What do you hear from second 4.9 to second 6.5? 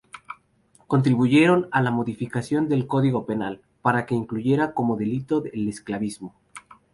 delito el esclavismo.